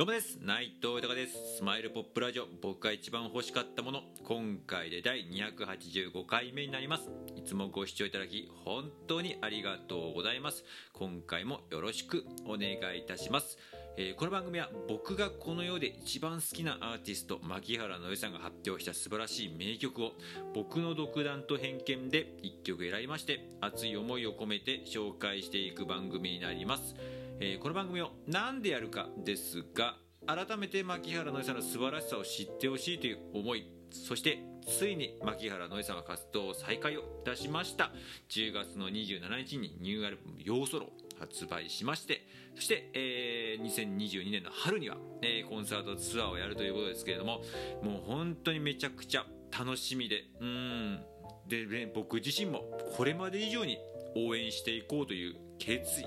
[0.00, 0.38] どうもです。
[0.40, 1.58] 内藤豊です。
[1.58, 2.46] スマイルポップラジオ。
[2.62, 4.00] 僕が一番欲しかったもの。
[4.24, 7.10] 今回で第285回目になります。
[7.36, 10.64] いつもご視聴いただき本当にありがとうございます。
[10.94, 13.58] 今回もよろしくお願いいたします。
[13.98, 20.12] えー、この番組は僕がこの世で一番好きなアーティスト牧原のりさんが発表した素晴らしい名曲を
[20.54, 26.94] 僕の独断と偏見で1曲選びまして熱い思いを込めて紹介していく番組になります。
[27.42, 37.92] えー、この番組を何でやるかですが改めて牧原のりさんの素晴らしさを知ってほしいという思いそしてついに牧原のりさんは活動再開をいたしました。
[38.28, 47.42] 10月の27日にニューアルバム「ヨーソロ」発売しましてそして、えー、2022年の春には、えー、コンサートツアーをやるということですけれども
[47.82, 51.00] もう本当にめちゃくちゃ楽しみでうん。
[51.46, 52.60] で、ね、僕自身も
[52.96, 53.78] これまで以上に
[54.14, 56.06] 応援していこうという決意。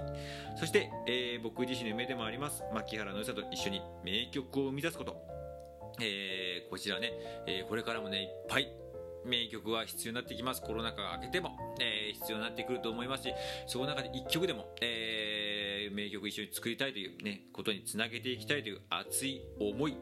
[0.58, 2.64] そして、えー、僕自身の夢でもあります。
[2.74, 5.16] 牧原の良さと一緒に名曲を生み出すこと、
[6.02, 7.14] えー、こちらね、
[7.48, 8.68] えー、これからもねいっぱい
[9.26, 10.62] 名曲は必要になってきます。
[10.62, 13.34] コロナ禍が明けても、えー、必要になってくると思いますし
[13.68, 19.98] その中で1曲でも、えー、名曲一緒に作りたいという、ね、ことにつなげていきたいという熱い思い。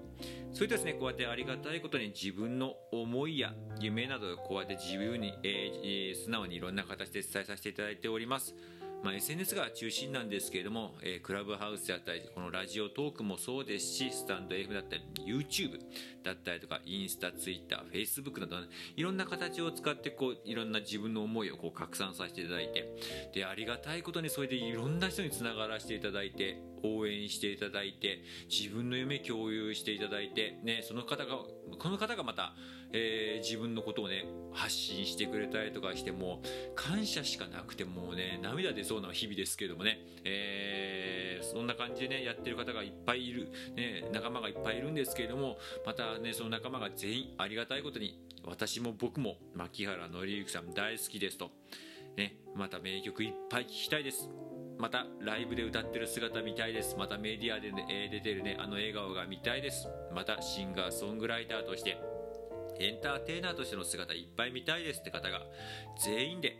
[0.54, 8.56] それとですねこうやってありがたいことに自分の思いや夢などをこうやって自由に、えー、素直にいろんな形で伝えさせていただいております。
[9.04, 15.80] まあ、SNS が中心なんですけれども、えー、クラブハウスだったりこのラジオトークもそうですしスタンド F だったり YouTube
[16.24, 22.94] だったりとかインスタ、ツイッター、フェイスブックなど、ね、いろんな形を使ってこういろんな自分の思いをこう拡散させていただいて
[23.34, 31.38] でありがたいことにそれでいろんな人につながらせていただいて応援していただいて自分の夢共有していただいて、ね、その方が
[31.80, 32.54] この方がまた、
[32.94, 36.42] えー、自分のことをね発信してくれたりとかしても
[36.76, 51.52] 感謝しかなくてもうね涙出そうな日々ですけどもね、えー、そんな感じでねやってる方がいっぱいいる、ね、仲間がいっぱいいるんですけれどもまたねその仲間が全員ありがたいことに私も僕も牧原紀之さん大好きですと、
[52.18, 54.30] ね、また名曲いっぱい聴きたいです。
[54.80, 56.96] またライブで歌ってる姿見たいです。
[56.98, 59.88] またメディアで、ね、出てるねあの笑顔が見たいです。
[60.12, 61.98] またシンガーソングライターとして
[62.82, 65.42] エンターテイナーとしての姿いっぱい見たいですって方が
[66.04, 66.58] 全員で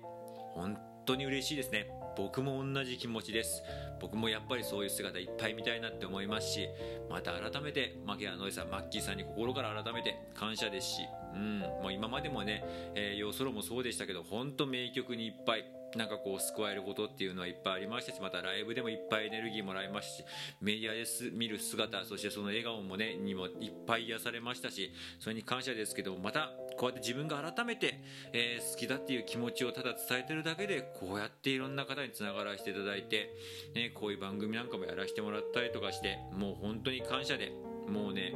[0.54, 1.88] 本当に嬉しいですね。
[2.16, 3.64] 僕も同じ気持ちです。
[4.00, 6.68] 僕もやっぱりそういう姿いっぱい見たいなって思いますし
[7.10, 11.02] また改めて牧原のりさんマッキーさんに心から改めて感謝ですし、
[11.34, 12.64] うん、もう今までもね、
[12.96, 15.66] えー、ヨーソロもそうでしたけど本当名曲にいっぱい
[15.96, 20.26] なんかこう救われることっていうのはいっぱいありましたしまたライブでもいっぱいエネルギーもらいましたし
[20.62, 21.06] メディアで
[21.36, 28.00] 見る姿そしてその笑顔もねにもいっぱい癒されましたしそれに感謝ですけどまたこうやって自分が改めて、
[28.34, 33.30] えー、好きだっていう気持ちをただ伝えてるだけでこうやっていろんな方につながらせていただいて、
[33.76, 37.52] ね、こういう番組なんかもやらせてもらったりとかしてもう本当に感謝で
[37.90, 38.34] もうね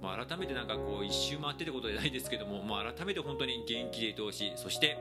[0.00, 4.52] まあ、改めてなんかこう一周回ってってことじゃないですけども、まあ、改めて本当に元気でいてほしい。
[4.56, 4.98] そして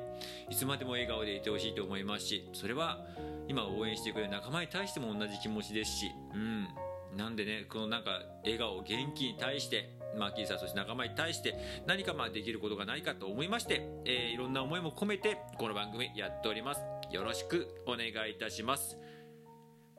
[0.49, 2.99] いつまでも笑顔でいてほしいと思いますしそれは
[3.47, 6.67] 今応援してくれる仲間に対しても同じ気持ちですし、うん、
[7.15, 11.55] なんでねこのなんか笑顔元気に対してマーキーさんそして仲間に対して
[11.85, 16.81] 何かまあできることがないかと思いまして、えー、いろんな思いも込めてこの番組やっております。
[17.11, 18.97] よろしくお願いいたします。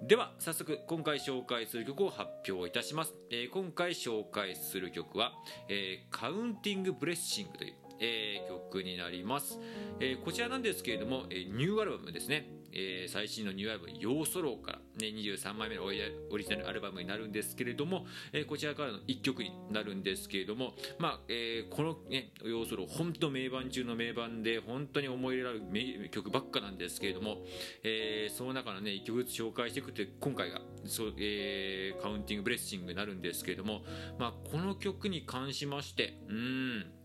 [0.01, 5.33] では早速今回紹介する曲を発表いたします、えー、今回紹介する曲は、
[5.69, 9.59] えー、カウンティングブレッシングという、えー、曲になります、
[9.99, 12.58] えこちらなんですけれども、えニューアルバムですね。
[12.73, 27.45] えー、最新のニューアルバム「ヨーソロー」から、ね、23枚目のオリジナルアルバムになるんですけれども、えー、こちらからの1曲になるんですけれども、まあえー、この、ね、ヨーソロー本当名盤中の名盤で本当に思い入れられる名曲ばっかなんですけれども、
[27.83, 33.83] えー、その中の、ね、1曲ずつ紹介していくという今回がそう、えー、 counting blessing になるんですけれども、
[34.19, 36.98] まあ、この曲に関しましてうん。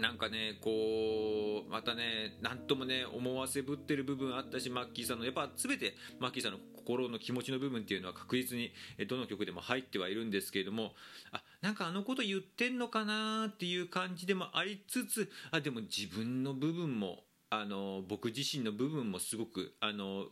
[0.00, 8.72] なんかね、こう、またね、なんともね、思わせぶってる部分あったし、マッキーさんの、やっぱ全てマッキーさんの心の気持ちの部分っていうのは確実に
[9.06, 10.94] どの曲でも入ってはいるんですけれども、
[11.32, 20.26] あ、なんかあのこと言ってんのかなっていう感じでもありつつ、あ、でも自分の部分も、あの僕自身の部分もすごくあの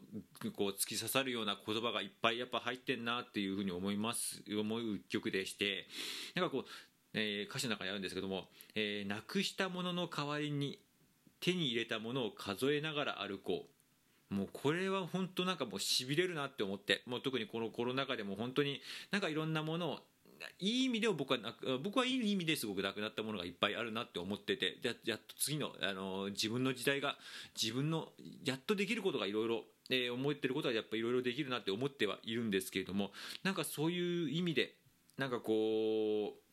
[0.56, 5.88] こう突き刺さるような言葉がいっぱいやっぱ入ってんなっていうふうに思います思う曲でして
[6.36, 6.64] なんかこう
[7.14, 8.44] えー、歌詞の中にあるんですけども、
[8.74, 10.78] えー、なくしたものの代わりに
[11.40, 14.34] 手に入れたものを数えながら歩こう。
[14.34, 17.02] もうこれは本当なんかもうしびれるなって思って。
[17.06, 19.98] もう特にこのコロナ禍でも本当になんかいろんなものを
[20.58, 21.38] いい意味で僕は
[21.82, 27.16] 僕はいい意味ですごくなくなったものがいっぱいあるなって思っててややっと次の、あの自分の時代が
[27.60, 28.08] 自分の
[28.44, 29.64] やっとできることがいろいろ
[30.14, 33.10] 思ってることはやっぱいろいろできるなって思ってはいるんですけれども
[33.42, 34.74] なんかそういう意味で
[35.16, 36.47] なんかこう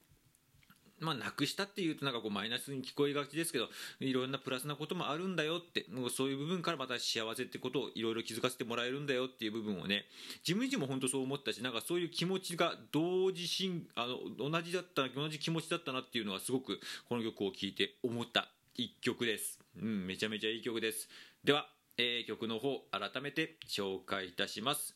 [0.99, 3.67] まあ、なくしたっていうとなんかこうマイナスに聞こえがちですけど
[3.99, 10.05] いろんなプラスなこともあるんだよってもうそういう部分からまた幸せってことをいろいろ気づかせてもらえるんだよっていう部分をね
[10.47, 21.09] 自分自身も本当そう思ったしなんかそういう気持ちが同時進あの同じだった同じ気持ちだったなっていうのはすごくこの曲を聴いて思った一曲です、うん、めちゃめちゃいい曲です。
[21.43, 24.95] では、えー、曲の方改めて紹介いたします。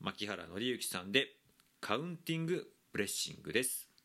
[0.00, 1.36] 牧原紀之さんで
[1.80, 3.95] 「カウンティング・ブレッシング」です。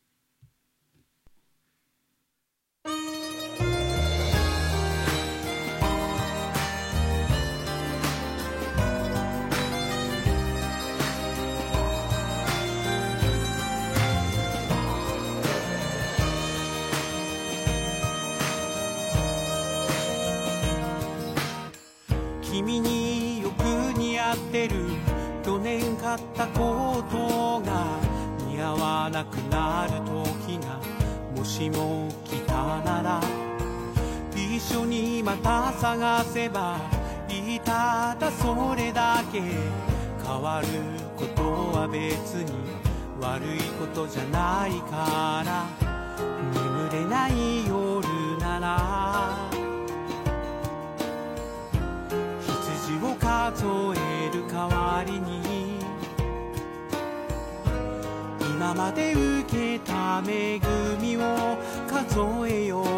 [22.52, 23.62] 君によく
[23.96, 24.74] 似合ってる
[25.42, 27.98] 去年買ったコートが
[28.46, 30.78] 似合わなくなる時が
[31.34, 33.22] もしも来たなら
[34.36, 36.78] 一緒にまた探せば
[37.30, 40.68] いいただそれだけ変わる
[41.16, 41.42] こと
[41.78, 42.52] は別に
[43.18, 45.66] 悪いことじゃないから
[46.52, 49.11] 眠れない夜なら。
[53.54, 53.66] 数
[53.96, 55.78] える代わりに
[58.40, 60.58] 今まで受けた恵
[61.00, 62.91] みを数えよう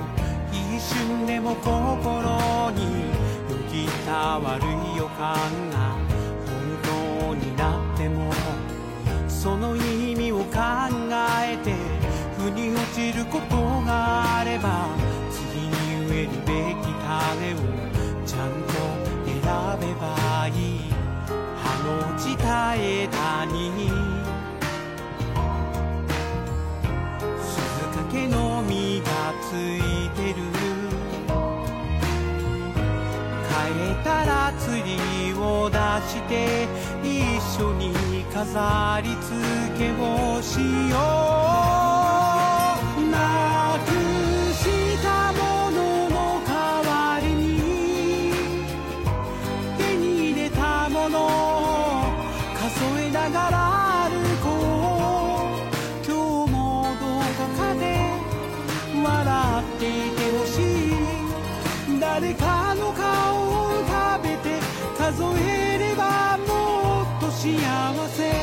[0.76, 4.66] 一瞬でも心によぎった悪い
[4.96, 5.34] 予感
[5.70, 5.76] が
[6.46, 8.32] 本当になっても
[9.28, 10.50] その意味を考
[11.44, 11.74] えて
[12.38, 14.88] 腑に落ちることがあれば
[15.30, 17.56] 次に植えるべき種を
[18.26, 18.72] ちゃんと
[19.26, 19.34] 選
[19.80, 20.88] べばいい。
[21.60, 23.37] 葉の落ちた枝に
[36.28, 36.68] て
[37.02, 37.92] 一緒に
[38.32, 39.32] 飾り付
[39.78, 40.60] けをし
[40.90, 40.96] よ
[42.98, 43.88] うなく
[44.52, 45.76] したもの
[46.10, 46.16] の
[46.46, 46.50] 代
[46.86, 46.90] わ
[47.20, 47.42] りに
[49.78, 51.28] 手に入れたものを
[52.54, 52.60] 数
[53.00, 53.56] えながら
[54.10, 54.12] 歩
[54.44, 54.46] こ
[56.04, 56.06] う。
[56.06, 56.12] 今
[56.46, 57.04] 日もど
[57.38, 57.84] こかで
[59.02, 61.98] 笑っていてほしい。
[61.98, 64.60] 誰かの顔を浮かべて
[64.98, 65.57] 数え
[68.16, 68.37] せ